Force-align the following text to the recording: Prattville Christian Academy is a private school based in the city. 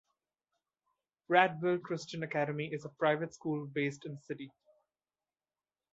Prattville 1.29 1.79
Christian 1.79 2.23
Academy 2.23 2.65
is 2.73 2.85
a 2.85 2.89
private 2.89 3.35
school 3.35 3.67
based 3.67 4.03
in 4.03 4.13
the 4.15 4.21
city. 4.21 4.49